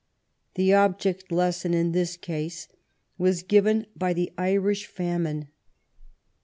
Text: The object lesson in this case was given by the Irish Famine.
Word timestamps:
The 0.55 0.73
object 0.73 1.31
lesson 1.31 1.75
in 1.75 1.91
this 1.91 2.17
case 2.17 2.67
was 3.19 3.43
given 3.43 3.85
by 3.95 4.13
the 4.13 4.31
Irish 4.35 4.87
Famine. 4.87 5.49